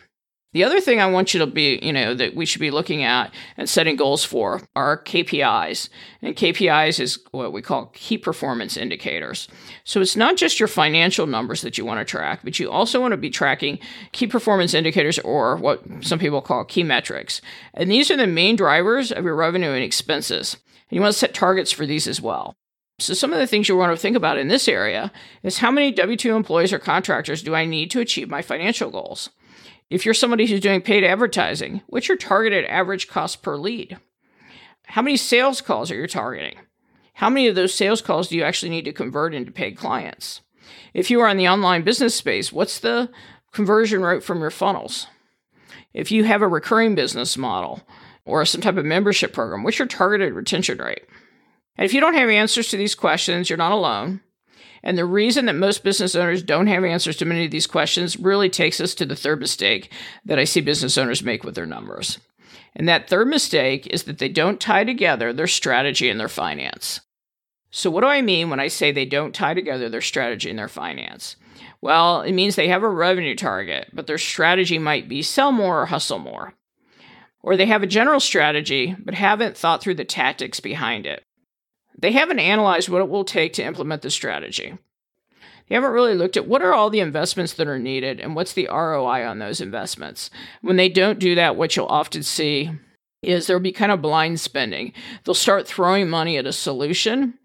The 0.56 0.64
other 0.64 0.80
thing 0.80 1.02
I 1.02 1.08
want 1.08 1.34
you 1.34 1.42
to 1.42 1.48
be, 1.48 1.80
you 1.84 1.92
know, 1.92 2.14
that 2.14 2.34
we 2.34 2.46
should 2.46 2.62
be 2.62 2.72
looking 2.72 3.04
at 3.04 3.34
and 3.58 3.68
setting 3.68 3.98
goals 3.98 4.24
for 4.24 4.62
are 4.74 5.04
KPIs. 5.04 5.90
And 6.22 6.34
KPIs 6.34 6.98
is 6.98 7.20
what 7.32 7.52
we 7.52 7.62
call 7.62 7.88
key 7.88 8.18
performance 8.18 8.78
indicators. 8.78 9.50
So 9.84 10.00
it's 10.00 10.16
not 10.16 10.38
just 10.38 10.58
your 10.58 10.70
financial 10.70 11.28
numbers 11.28 11.62
that 11.62 11.78
you 11.78 11.84
want 11.84 12.00
to 12.00 12.10
track, 12.10 12.40
but 12.42 12.58
you 12.58 12.72
also 12.72 13.02
want 13.02 13.12
to 13.12 13.18
be 13.18 13.30
tracking 13.30 13.80
key 14.14 14.28
performance 14.28 14.74
indicators 14.74 15.20
or 15.20 15.58
what 15.58 15.84
some 16.00 16.20
people 16.20 16.42
call 16.42 16.64
key 16.64 16.84
metrics. 16.84 17.42
And 17.74 17.92
these 17.92 18.10
are 18.10 18.16
the 18.16 18.26
main 18.26 18.56
drivers 18.56 19.12
of 19.12 19.26
your 19.26 19.36
revenue 19.36 19.72
and 19.72 19.84
expenses. 19.84 20.54
And 20.90 20.96
you 20.96 21.02
want 21.02 21.12
to 21.12 21.20
set 21.20 21.34
targets 21.34 21.74
for 21.74 21.86
these 21.86 22.08
as 22.08 22.22
well. 22.22 22.56
So, 22.98 23.14
some 23.14 23.34
of 23.34 23.40
the 23.40 23.48
things 23.48 23.68
you 23.68 23.76
want 23.76 23.94
to 23.94 24.02
think 24.02 24.16
about 24.16 24.38
in 24.38 24.48
this 24.48 24.70
area 24.70 25.12
is 25.44 25.58
how 25.58 25.70
many 25.70 25.92
W 25.92 26.16
2 26.16 26.34
employees 26.34 26.72
or 26.72 26.80
contractors 26.80 27.44
do 27.44 27.54
I 27.54 27.66
need 27.66 27.92
to 27.92 28.00
achieve 28.00 28.30
my 28.30 28.42
financial 28.42 28.90
goals? 28.90 29.32
If 29.90 30.04
you're 30.04 30.16
somebody 30.16 30.48
who's 30.48 30.62
doing 30.62 30.82
paid 30.82 31.04
advertising, 31.04 31.82
what's 31.88 32.08
your 32.08 32.18
targeted 32.18 32.66
average 32.66 33.08
cost 33.08 33.44
per 33.44 33.56
lead? 33.56 33.98
How 34.88 35.02
many 35.02 35.18
sales 35.18 35.62
calls 35.62 35.92
are 35.92 35.96
you 35.96 36.08
targeting? 36.08 36.58
How 37.14 37.30
many 37.30 37.48
of 37.48 37.56
those 37.56 37.74
sales 37.74 38.02
calls 38.02 38.28
do 38.28 38.36
you 38.36 38.44
actually 38.44 38.70
need 38.70 38.86
to 38.86 38.94
convert 38.94 39.34
into 39.34 39.52
paid 39.52 39.78
clients? 39.78 40.42
If 40.94 41.12
you 41.12 41.22
are 41.22 41.30
in 41.30 41.38
the 41.38 41.48
online 41.48 41.84
business 41.84 42.16
space, 42.16 42.52
what's 42.52 42.80
the 42.80 43.10
conversion 43.52 44.02
rate 44.02 44.24
from 44.24 44.42
your 44.42 44.52
funnels? 44.52 45.08
If 45.94 46.12
you 46.12 46.24
have 46.24 46.42
a 46.42 46.48
recurring 46.48 46.96
business 46.96 47.38
model 47.38 47.82
or 48.26 48.44
some 48.44 48.62
type 48.62 48.78
of 48.78 48.86
membership 48.86 49.34
program, 49.34 49.64
what's 49.64 49.80
your 49.80 49.88
targeted 49.88 50.34
retention 50.34 50.80
rate? 50.80 51.04
And 51.78 51.86
if 51.86 51.94
you 51.94 52.02
don't 52.02 52.16
have 52.16 52.30
answers 52.30 52.70
to 52.70 52.78
these 52.78 52.96
questions, 52.96 53.50
you're 53.50 53.58
not 53.58 53.72
alone. 53.72 54.22
And 54.86 54.98
the 54.98 55.06
reason 55.06 55.48
that 55.48 55.56
most 55.56 55.84
business 55.84 56.16
owners 56.16 56.44
don't 56.44 56.68
have 56.68 56.84
answers 56.84 57.18
to 57.18 57.26
many 57.26 57.46
of 57.46 57.52
these 57.52 57.66
questions 57.66 58.18
really 58.18 58.50
takes 58.50 58.80
us 58.80 58.94
to 58.96 59.06
the 59.06 59.16
third 59.16 59.40
mistake 59.40 59.92
that 60.24 60.38
I 60.38 60.44
see 60.44 60.62
business 60.62 60.96
owners 60.98 61.24
make 61.24 61.44
with 61.44 61.56
their 61.56 61.66
numbers. 61.66 62.20
And 62.76 62.88
that 62.88 63.10
third 63.10 63.28
mistake 63.28 63.88
is 63.88 64.04
that 64.04 64.20
they 64.20 64.30
don't 64.30 64.60
tie 64.60 64.84
together 64.84 65.34
their 65.34 65.48
strategy 65.48 66.08
and 66.08 66.20
their 66.20 66.30
finance. 66.30 67.02
So, 67.72 67.90
what 67.90 68.02
do 68.02 68.08
I 68.08 68.22
mean 68.22 68.50
when 68.50 68.60
I 68.60 68.68
say 68.68 68.92
they 68.92 69.06
don't 69.06 69.34
tie 69.34 69.56
together 69.56 69.90
their 69.90 70.02
strategy 70.02 70.50
and 70.50 70.60
their 70.60 70.70
finance? 70.70 71.36
Well, 71.82 72.22
it 72.22 72.34
means 72.34 72.56
they 72.56 72.68
have 72.68 72.84
a 72.84 72.90
revenue 72.90 73.36
target, 73.36 73.90
but 73.92 74.08
their 74.08 74.18
strategy 74.18 74.78
might 74.78 75.10
be 75.10 75.24
sell 75.24 75.52
more 75.52 75.82
or 75.82 75.86
hustle 75.88 76.20
more. 76.20 76.54
Or 77.42 77.58
they 77.58 77.66
have 77.66 77.84
a 77.84 77.88
general 77.88 78.20
strategy, 78.20 78.96
but 79.04 79.14
haven't 79.14 79.58
thought 79.58 79.82
through 79.82 79.96
the 79.96 80.06
tactics 80.06 80.60
behind 80.60 81.06
it. 81.06 81.24
They 81.98 82.12
haven't 82.12 82.40
analyzed 82.40 82.90
what 82.90 83.02
it 83.02 83.10
will 83.10 83.24
take 83.24 83.54
to 83.54 83.64
implement 83.64 84.02
the 84.02 84.10
strategy. 84.10 84.78
They 85.68 85.76
haven't 85.76 85.92
really 85.92 86.14
looked 86.14 86.38
at 86.38 86.48
what 86.48 86.62
are 86.62 86.74
all 86.74 86.90
the 86.90 87.00
investments 87.00 87.54
that 87.54 87.68
are 87.68 87.80
needed 87.80 88.20
and 88.20 88.36
what's 88.36 88.54
the 88.54 88.68
ROI 88.72 89.26
on 89.26 89.40
those 89.40 89.62
investments. 89.62 90.30
When 90.62 90.76
they 90.76 90.90
don't 90.90 91.20
do 91.20 91.36
that, 91.36 91.56
what 91.56 91.76
you'll 91.76 91.88
often 91.88 92.22
see 92.22 92.72
is 93.24 93.48
there'll 93.48 93.62
be 93.62 93.72
kind 93.72 93.92
of 93.92 94.02
blind 94.02 94.40
spending. 94.40 94.94
They'll 95.24 95.34
start 95.34 95.68
throwing 95.68 96.10
money 96.10 96.38
at 96.38 96.46
a 96.46 96.54
solution 96.54 97.40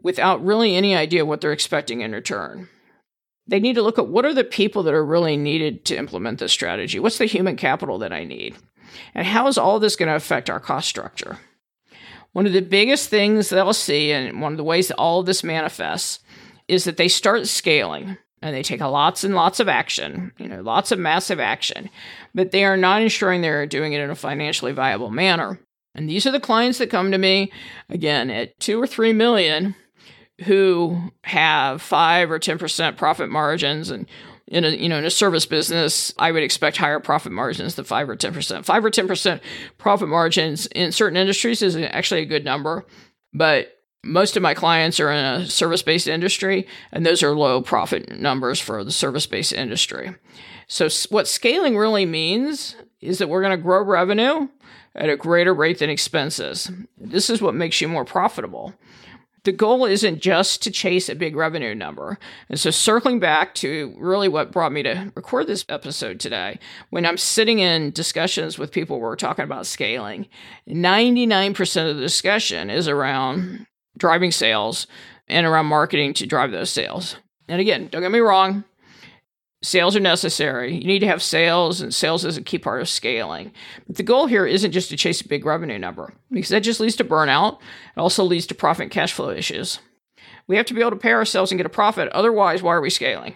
without 0.00 0.44
really 0.44 0.74
any 0.74 0.94
idea 0.94 1.26
what 1.26 1.40
they're 1.40 1.52
expecting 1.52 2.00
in 2.00 2.12
return. 2.12 2.68
They 3.46 3.60
need 3.60 3.74
to 3.74 3.82
look 3.82 3.98
at 3.98 4.08
what 4.08 4.24
are 4.24 4.34
the 4.34 4.44
people 4.44 4.82
that 4.84 4.94
are 4.94 5.04
really 5.04 5.36
needed 5.36 5.84
to 5.86 5.96
implement 5.96 6.38
this 6.38 6.52
strategy? 6.52 6.98
What's 6.98 7.18
the 7.18 7.26
human 7.26 7.56
capital 7.56 7.98
that 7.98 8.12
I 8.12 8.24
need? 8.24 8.56
And 9.14 9.26
how 9.26 9.46
is 9.46 9.58
all 9.58 9.78
this 9.78 9.96
going 9.96 10.08
to 10.08 10.16
affect 10.16 10.48
our 10.48 10.60
cost 10.60 10.88
structure? 10.88 11.38
One 12.36 12.46
of 12.46 12.52
the 12.52 12.60
biggest 12.60 13.08
things 13.08 13.48
that 13.48 13.60
I'll 13.60 13.72
see, 13.72 14.12
and 14.12 14.42
one 14.42 14.52
of 14.52 14.58
the 14.58 14.62
ways 14.62 14.88
that 14.88 14.96
all 14.96 15.20
of 15.20 15.24
this 15.24 15.42
manifests, 15.42 16.18
is 16.68 16.84
that 16.84 16.98
they 16.98 17.08
start 17.08 17.46
scaling 17.46 18.18
and 18.42 18.54
they 18.54 18.62
take 18.62 18.82
lots 18.82 19.24
and 19.24 19.34
lots 19.34 19.58
of 19.58 19.68
action, 19.68 20.32
you 20.36 20.46
know, 20.46 20.60
lots 20.60 20.92
of 20.92 20.98
massive 20.98 21.40
action, 21.40 21.88
but 22.34 22.50
they 22.50 22.62
are 22.66 22.76
not 22.76 23.00
ensuring 23.00 23.40
they're 23.40 23.64
doing 23.64 23.94
it 23.94 24.02
in 24.02 24.10
a 24.10 24.14
financially 24.14 24.72
viable 24.72 25.08
manner. 25.08 25.58
And 25.94 26.10
these 26.10 26.26
are 26.26 26.30
the 26.30 26.38
clients 26.38 26.76
that 26.76 26.90
come 26.90 27.10
to 27.10 27.16
me 27.16 27.50
again 27.88 28.28
at 28.28 28.60
two 28.60 28.78
or 28.78 28.86
three 28.86 29.14
million 29.14 29.74
who 30.44 31.10
have 31.24 31.80
five 31.80 32.30
or 32.30 32.38
ten 32.38 32.58
percent 32.58 32.98
profit 32.98 33.30
margins 33.30 33.88
and 33.88 34.06
in 34.48 34.64
a 34.64 34.70
you 34.70 34.88
know 34.88 34.98
in 34.98 35.04
a 35.04 35.10
service 35.10 35.46
business, 35.46 36.14
I 36.18 36.32
would 36.32 36.42
expect 36.42 36.76
higher 36.76 37.00
profit 37.00 37.32
margins 37.32 37.74
than 37.74 37.84
five 37.84 38.08
or 38.08 38.16
ten 38.16 38.32
percent. 38.32 38.64
Five 38.66 38.84
or 38.84 38.90
ten 38.90 39.08
percent 39.08 39.42
profit 39.78 40.08
margins 40.08 40.66
in 40.66 40.92
certain 40.92 41.16
industries 41.16 41.62
is 41.62 41.76
actually 41.76 42.22
a 42.22 42.26
good 42.26 42.44
number, 42.44 42.84
but 43.32 43.72
most 44.04 44.36
of 44.36 44.42
my 44.42 44.54
clients 44.54 45.00
are 45.00 45.10
in 45.10 45.24
a 45.24 45.46
service 45.46 45.82
based 45.82 46.06
industry, 46.06 46.66
and 46.92 47.04
those 47.04 47.22
are 47.22 47.36
low 47.36 47.60
profit 47.60 48.18
numbers 48.18 48.60
for 48.60 48.84
the 48.84 48.92
service 48.92 49.26
based 49.26 49.52
industry. 49.52 50.14
So, 50.68 50.88
what 51.10 51.28
scaling 51.28 51.76
really 51.76 52.06
means 52.06 52.76
is 53.00 53.18
that 53.18 53.28
we're 53.28 53.42
going 53.42 53.56
to 53.56 53.62
grow 53.62 53.82
revenue 53.82 54.48
at 54.94 55.10
a 55.10 55.16
greater 55.16 55.54
rate 55.54 55.78
than 55.78 55.90
expenses. 55.90 56.70
This 56.96 57.28
is 57.28 57.42
what 57.42 57.54
makes 57.54 57.80
you 57.80 57.88
more 57.88 58.04
profitable. 58.04 58.74
The 59.46 59.52
goal 59.52 59.84
isn't 59.84 60.20
just 60.20 60.60
to 60.62 60.72
chase 60.72 61.08
a 61.08 61.14
big 61.14 61.36
revenue 61.36 61.72
number. 61.72 62.18
And 62.48 62.58
so, 62.58 62.72
circling 62.72 63.20
back 63.20 63.54
to 63.54 63.94
really 63.96 64.26
what 64.26 64.50
brought 64.50 64.72
me 64.72 64.82
to 64.82 65.12
record 65.14 65.46
this 65.46 65.64
episode 65.68 66.18
today, 66.18 66.58
when 66.90 67.06
I'm 67.06 67.16
sitting 67.16 67.60
in 67.60 67.92
discussions 67.92 68.58
with 68.58 68.72
people 68.72 68.98
we're 68.98 69.14
talking 69.14 69.44
about 69.44 69.66
scaling, 69.66 70.26
99% 70.68 71.88
of 71.88 71.94
the 71.94 72.02
discussion 72.02 72.70
is 72.70 72.88
around 72.88 73.68
driving 73.96 74.32
sales 74.32 74.88
and 75.28 75.46
around 75.46 75.66
marketing 75.66 76.12
to 76.14 76.26
drive 76.26 76.50
those 76.50 76.70
sales. 76.70 77.14
And 77.46 77.60
again, 77.60 77.86
don't 77.86 78.02
get 78.02 78.10
me 78.10 78.18
wrong, 78.18 78.64
sales 79.66 79.96
are 79.96 80.00
necessary. 80.00 80.74
You 80.74 80.86
need 80.86 81.00
to 81.00 81.08
have 81.08 81.22
sales, 81.22 81.80
and 81.80 81.92
sales 81.92 82.24
is 82.24 82.36
a 82.36 82.42
key 82.42 82.58
part 82.58 82.80
of 82.80 82.88
scaling. 82.88 83.52
But 83.86 83.96
the 83.96 84.02
goal 84.02 84.26
here 84.26 84.46
isn't 84.46 84.72
just 84.72 84.90
to 84.90 84.96
chase 84.96 85.20
a 85.20 85.28
big 85.28 85.44
revenue 85.44 85.78
number, 85.78 86.14
because 86.30 86.50
that 86.50 86.60
just 86.60 86.80
leads 86.80 86.96
to 86.96 87.04
burnout. 87.04 87.58
It 87.96 88.00
also 88.00 88.24
leads 88.24 88.46
to 88.46 88.54
profit 88.54 88.84
and 88.84 88.90
cash 88.90 89.12
flow 89.12 89.30
issues. 89.30 89.80
We 90.46 90.56
have 90.56 90.66
to 90.66 90.74
be 90.74 90.80
able 90.80 90.92
to 90.92 90.96
pay 90.96 91.12
ourselves 91.12 91.50
and 91.50 91.58
get 91.58 91.66
a 91.66 91.70
profit. 91.70 92.08
Otherwise, 92.10 92.62
why 92.62 92.74
are 92.74 92.80
we 92.80 92.90
scaling? 92.90 93.34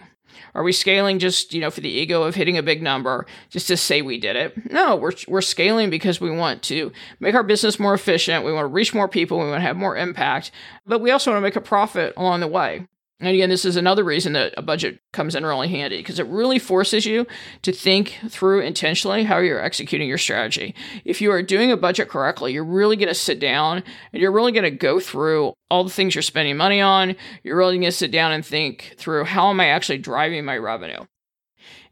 Are 0.53 0.63
we 0.63 0.71
scaling 0.71 1.19
just, 1.19 1.53
you 1.53 1.61
know, 1.61 1.69
for 1.69 1.81
the 1.81 1.89
ego 1.89 2.23
of 2.23 2.35
hitting 2.35 2.57
a 2.57 2.63
big 2.63 2.81
number 2.81 3.25
just 3.49 3.67
to 3.67 3.77
say 3.77 4.01
we 4.01 4.17
did 4.17 4.35
it? 4.35 4.71
No, 4.71 4.95
we're, 4.95 5.13
we're 5.27 5.41
scaling 5.41 5.89
because 5.89 6.19
we 6.19 6.31
want 6.31 6.61
to 6.63 6.91
make 7.19 7.35
our 7.35 7.43
business 7.43 7.79
more 7.79 7.93
efficient. 7.93 8.45
We 8.45 8.53
want 8.53 8.63
to 8.63 8.73
reach 8.73 8.93
more 8.93 9.07
people. 9.07 9.39
We 9.39 9.45
want 9.45 9.57
to 9.57 9.67
have 9.67 9.77
more 9.77 9.95
impact, 9.95 10.51
but 10.85 10.99
we 10.99 11.11
also 11.11 11.31
want 11.31 11.41
to 11.41 11.45
make 11.45 11.55
a 11.55 11.61
profit 11.61 12.13
along 12.17 12.41
the 12.41 12.47
way. 12.47 12.87
And 13.21 13.29
again, 13.29 13.51
this 13.51 13.65
is 13.65 13.75
another 13.75 14.03
reason 14.03 14.33
that 14.33 14.55
a 14.57 14.63
budget 14.63 14.99
comes 15.13 15.35
in 15.35 15.45
really 15.45 15.67
handy 15.67 15.97
because 15.97 16.17
it 16.17 16.25
really 16.25 16.57
forces 16.57 17.05
you 17.05 17.27
to 17.61 17.71
think 17.71 18.17
through 18.29 18.61
intentionally 18.61 19.23
how 19.23 19.37
you're 19.37 19.63
executing 19.63 20.09
your 20.09 20.17
strategy. 20.17 20.73
If 21.05 21.21
you 21.21 21.31
are 21.31 21.43
doing 21.43 21.71
a 21.71 21.77
budget 21.77 22.09
correctly, 22.09 22.51
you're 22.51 22.65
really 22.65 22.95
going 22.95 23.09
to 23.09 23.13
sit 23.13 23.39
down 23.39 23.83
and 24.11 24.21
you're 24.21 24.31
really 24.31 24.51
going 24.51 24.63
to 24.63 24.71
go 24.71 24.99
through 24.99 25.53
all 25.69 25.83
the 25.83 25.91
things 25.91 26.15
you're 26.15 26.23
spending 26.23 26.57
money 26.57 26.81
on. 26.81 27.15
You're 27.43 27.57
really 27.57 27.75
going 27.75 27.83
to 27.83 27.91
sit 27.91 28.09
down 28.09 28.31
and 28.31 28.43
think 28.43 28.95
through 28.97 29.25
how 29.25 29.51
am 29.51 29.59
I 29.59 29.67
actually 29.67 29.99
driving 29.99 30.43
my 30.43 30.57
revenue? 30.57 31.05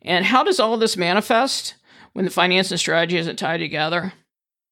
And 0.01 0.25
how 0.25 0.43
does 0.43 0.59
all 0.59 0.77
this 0.77 0.97
manifest 0.97 1.75
when 2.13 2.25
the 2.25 2.31
finance 2.31 2.71
and 2.71 2.79
strategy 2.79 3.17
isn't 3.17 3.35
tied 3.35 3.57
together? 3.57 4.13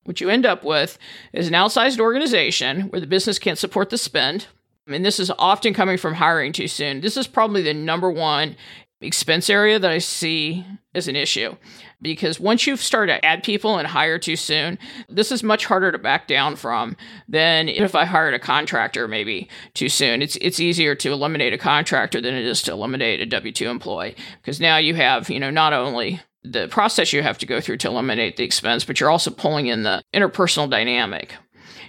What 0.06 0.22
you 0.22 0.30
end 0.30 0.48
up 0.48 0.64
with 0.64 0.98
is 1.34 1.48
an 1.48 1.54
outsized 1.54 2.00
organization 2.00 2.90
where 2.90 3.02
the 3.02 3.06
business 3.06 3.38
can't 3.38 3.60
support 3.60 3.92
the 3.92 3.98
spend 4.00 4.48
and 4.88 5.06
this 5.06 5.20
is 5.20 5.32
often 5.38 5.74
coming 5.74 5.98
from 5.98 6.16
hiring 6.16 6.54
too 6.54 6.68
soon. 6.68 7.02
This 7.02 7.18
is 7.18 7.28
probably 7.28 7.62
the 7.62 7.74
number 7.74 8.10
one 8.10 8.56
expense 9.02 9.50
area 9.50 9.78
that 9.78 9.92
I 9.92 10.00
see 10.00 10.66
as 10.96 11.08
an 11.08 11.16
issue 11.16 11.56
because 12.02 12.40
once 12.40 12.66
you've 12.66 12.82
started 12.82 13.14
to 13.14 13.26
add 13.26 13.44
people 13.44 13.78
and 13.78 13.88
hire 13.88 14.18
too 14.18 14.36
soon, 14.36 14.80
this 15.08 15.32
is 15.32 15.44
much 15.44 15.66
harder 15.66 15.92
to 15.92 16.00
back 16.00 16.28
down 16.28 16.56
from 16.56 16.96
than 17.28 17.70
if 17.70 17.94
I 17.94 18.06
hired 18.06 18.34
a 18.34 18.40
contractor 18.40 19.08
maybe 19.08 19.50
too 19.74 19.90
soon. 19.90 20.22
It's 20.22 20.36
it's 20.38 20.60
easier 20.60 20.96
to 20.96 21.12
eliminate 21.12 21.54
a 21.54 21.58
contractor 21.58 22.22
than 22.22 22.34
it 22.34 22.46
is 22.46 22.62
to 22.64 22.72
eliminate 22.72 23.22
a 23.22 23.42
W2 23.42 23.70
employee 23.70 24.16
because 24.42 24.60
now 24.60 24.78
you 24.78 24.96
have, 24.96 25.30
you 25.30 25.40
know, 25.40 25.52
not 25.52 25.74
only 25.74 26.20
the 26.44 26.68
process 26.70 27.14
you 27.14 27.22
have 27.22 27.38
to 27.40 27.46
go 27.46 27.60
through 27.60 27.78
to 27.78 27.88
eliminate 27.88 28.38
the 28.38 28.44
expense, 28.44 28.86
but 28.86 29.00
you're 29.00 29.10
also 29.10 29.32
pulling 29.32 29.68
in 29.68 29.84
the 29.84 30.02
interpersonal 30.14 30.70
dynamic 30.70 31.34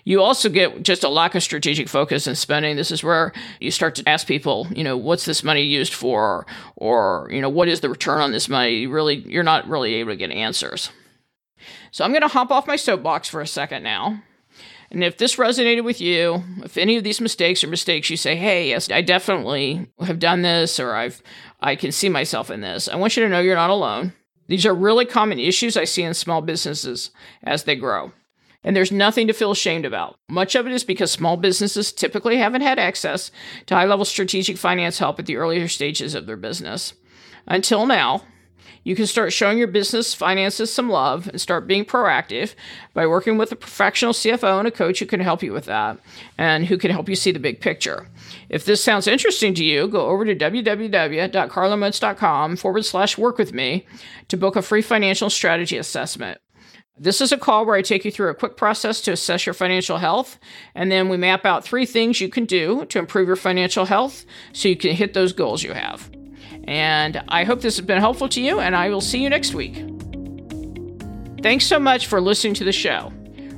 you 0.08 0.22
also 0.22 0.48
get 0.48 0.82
just 0.82 1.04
a 1.04 1.08
lack 1.10 1.34
of 1.34 1.42
strategic 1.42 1.86
focus 1.86 2.26
in 2.26 2.34
spending. 2.34 2.76
This 2.76 2.90
is 2.90 3.04
where 3.04 3.30
you 3.60 3.70
start 3.70 3.94
to 3.96 4.08
ask 4.08 4.26
people, 4.26 4.66
you 4.74 4.82
know, 4.82 4.96
what's 4.96 5.26
this 5.26 5.44
money 5.44 5.60
used 5.60 5.92
for? 5.92 6.46
Or, 6.76 7.28
you 7.30 7.42
know, 7.42 7.50
what 7.50 7.68
is 7.68 7.80
the 7.80 7.90
return 7.90 8.22
on 8.22 8.32
this 8.32 8.48
money? 8.48 8.70
You 8.70 8.90
really, 8.90 9.16
you're 9.16 9.42
not 9.42 9.68
really 9.68 9.96
able 9.96 10.12
to 10.12 10.16
get 10.16 10.30
answers. 10.30 10.88
So 11.90 12.06
I'm 12.06 12.10
going 12.12 12.22
to 12.22 12.28
hop 12.28 12.50
off 12.50 12.66
my 12.66 12.76
soapbox 12.76 13.28
for 13.28 13.42
a 13.42 13.46
second 13.46 13.82
now. 13.82 14.22
And 14.90 15.04
if 15.04 15.18
this 15.18 15.36
resonated 15.36 15.84
with 15.84 16.00
you, 16.00 16.42
if 16.64 16.78
any 16.78 16.96
of 16.96 17.04
these 17.04 17.20
mistakes 17.20 17.62
are 17.62 17.68
mistakes 17.68 18.08
you 18.08 18.16
say, 18.16 18.34
hey, 18.34 18.70
yes, 18.70 18.90
I 18.90 19.02
definitely 19.02 19.90
have 20.00 20.18
done 20.18 20.40
this 20.40 20.80
or 20.80 20.94
I've 20.94 21.22
I 21.60 21.76
can 21.76 21.92
see 21.92 22.08
myself 22.08 22.50
in 22.50 22.62
this, 22.62 22.88
I 22.88 22.96
want 22.96 23.14
you 23.14 23.24
to 23.24 23.28
know 23.28 23.40
you're 23.40 23.56
not 23.56 23.68
alone. 23.68 24.14
These 24.46 24.64
are 24.64 24.74
really 24.74 25.04
common 25.04 25.38
issues 25.38 25.76
I 25.76 25.84
see 25.84 26.02
in 26.02 26.14
small 26.14 26.40
businesses 26.40 27.10
as 27.42 27.64
they 27.64 27.76
grow. 27.76 28.12
And 28.64 28.74
there's 28.74 28.90
nothing 28.90 29.26
to 29.28 29.32
feel 29.32 29.52
ashamed 29.52 29.84
about. 29.84 30.18
Much 30.28 30.54
of 30.54 30.66
it 30.66 30.72
is 30.72 30.84
because 30.84 31.12
small 31.12 31.36
businesses 31.36 31.92
typically 31.92 32.38
haven't 32.38 32.62
had 32.62 32.78
access 32.78 33.30
to 33.66 33.74
high 33.74 33.84
level 33.84 34.04
strategic 34.04 34.56
finance 34.56 34.98
help 34.98 35.18
at 35.18 35.26
the 35.26 35.36
earlier 35.36 35.68
stages 35.68 36.14
of 36.14 36.26
their 36.26 36.36
business. 36.36 36.94
Until 37.46 37.86
now, 37.86 38.22
you 38.88 38.96
can 38.96 39.06
start 39.06 39.32
showing 39.34 39.58
your 39.58 39.68
business 39.68 40.14
finances 40.14 40.72
some 40.72 40.88
love 40.88 41.28
and 41.28 41.38
start 41.40 41.66
being 41.66 41.84
proactive 41.84 42.54
by 42.94 43.06
working 43.06 43.36
with 43.36 43.52
a 43.52 43.56
professional 43.56 44.14
CFO 44.14 44.58
and 44.58 44.66
a 44.66 44.70
coach 44.70 45.00
who 45.00 45.06
can 45.06 45.20
help 45.20 45.42
you 45.42 45.52
with 45.52 45.66
that 45.66 45.98
and 46.38 46.64
who 46.66 46.78
can 46.78 46.90
help 46.90 47.06
you 47.08 47.14
see 47.14 47.30
the 47.30 47.38
big 47.38 47.60
picture. 47.60 48.08
If 48.48 48.64
this 48.64 48.82
sounds 48.82 49.06
interesting 49.06 49.52
to 49.54 49.64
you, 49.64 49.88
go 49.88 50.06
over 50.06 50.24
to 50.24 50.34
www.carlamoats.com 50.34 52.56
forward 52.56 52.84
slash 52.84 53.18
work 53.18 53.36
with 53.36 53.52
me 53.52 53.86
to 54.28 54.38
book 54.38 54.56
a 54.56 54.62
free 54.62 54.82
financial 54.82 55.28
strategy 55.28 55.76
assessment. 55.76 56.40
This 57.00 57.20
is 57.20 57.30
a 57.30 57.38
call 57.38 57.64
where 57.64 57.76
I 57.76 57.82
take 57.82 58.04
you 58.04 58.10
through 58.10 58.30
a 58.30 58.34
quick 58.34 58.56
process 58.56 59.00
to 59.02 59.12
assess 59.12 59.46
your 59.46 59.54
financial 59.54 59.98
health, 59.98 60.36
and 60.74 60.90
then 60.90 61.08
we 61.08 61.16
map 61.16 61.46
out 61.46 61.64
three 61.64 61.86
things 61.86 62.20
you 62.20 62.28
can 62.28 62.44
do 62.44 62.86
to 62.86 62.98
improve 62.98 63.28
your 63.28 63.36
financial 63.36 63.84
health 63.84 64.26
so 64.52 64.68
you 64.68 64.76
can 64.76 64.96
hit 64.96 65.14
those 65.14 65.32
goals 65.32 65.62
you 65.62 65.72
have. 65.74 66.10
And 66.64 67.22
I 67.28 67.44
hope 67.44 67.60
this 67.60 67.76
has 67.76 67.86
been 67.86 68.00
helpful 68.00 68.28
to 68.30 68.42
you, 68.42 68.58
and 68.58 68.74
I 68.74 68.88
will 68.88 69.00
see 69.00 69.22
you 69.22 69.30
next 69.30 69.54
week. 69.54 69.76
Thanks 71.40 71.66
so 71.66 71.78
much 71.78 72.08
for 72.08 72.20
listening 72.20 72.54
to 72.54 72.64
the 72.64 72.72
show. 72.72 73.12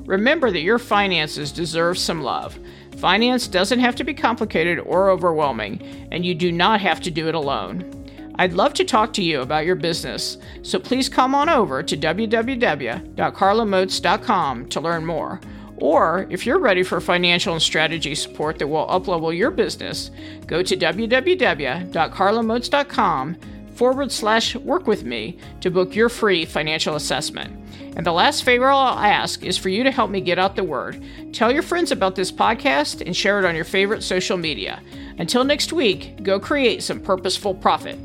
Remember 0.04 0.50
that 0.50 0.60
your 0.60 0.78
finances 0.78 1.50
deserve 1.50 1.96
some 1.96 2.22
love. 2.22 2.58
Finance 2.98 3.48
doesn't 3.48 3.80
have 3.80 3.96
to 3.96 4.04
be 4.04 4.12
complicated 4.12 4.78
or 4.80 5.08
overwhelming, 5.08 5.80
and 6.12 6.26
you 6.26 6.34
do 6.34 6.52
not 6.52 6.82
have 6.82 7.00
to 7.00 7.10
do 7.10 7.26
it 7.26 7.34
alone. 7.34 7.99
I'd 8.40 8.54
love 8.54 8.72
to 8.74 8.84
talk 8.84 9.12
to 9.12 9.22
you 9.22 9.40
about 9.42 9.64
your 9.66 9.74
business, 9.74 10.38
so 10.62 10.78
please 10.78 11.10
come 11.10 11.34
on 11.34 11.50
over 11.50 11.82
to 11.82 11.94
www.carlamoats.com 11.94 14.68
to 14.70 14.80
learn 14.80 15.04
more. 15.04 15.40
Or 15.76 16.26
if 16.30 16.46
you're 16.46 16.58
ready 16.58 16.82
for 16.82 17.02
financial 17.02 17.52
and 17.52 17.60
strategy 17.60 18.14
support 18.14 18.58
that 18.58 18.66
will 18.66 18.86
uplevel 18.86 19.36
your 19.36 19.50
business, 19.50 20.10
go 20.46 20.62
to 20.62 20.74
www.carlamoats.com 20.74 23.34
forward 23.74 24.10
slash 24.10 24.56
work 24.56 24.86
with 24.86 25.04
me 25.04 25.36
to 25.60 25.70
book 25.70 25.94
your 25.94 26.08
free 26.08 26.46
financial 26.46 26.96
assessment. 26.96 27.54
And 27.94 28.06
the 28.06 28.12
last 28.12 28.44
favor 28.44 28.70
I'll 28.70 28.98
ask 28.98 29.44
is 29.44 29.58
for 29.58 29.68
you 29.68 29.84
to 29.84 29.90
help 29.90 30.10
me 30.10 30.22
get 30.22 30.38
out 30.38 30.56
the 30.56 30.64
word. 30.64 31.04
Tell 31.34 31.52
your 31.52 31.62
friends 31.62 31.92
about 31.92 32.14
this 32.14 32.32
podcast 32.32 33.02
and 33.04 33.14
share 33.14 33.38
it 33.38 33.44
on 33.44 33.54
your 33.54 33.66
favorite 33.66 34.02
social 34.02 34.38
media. 34.38 34.80
Until 35.18 35.44
next 35.44 35.74
week, 35.74 36.22
go 36.22 36.40
create 36.40 36.82
some 36.82 37.00
purposeful 37.00 37.54
profit. 37.54 37.98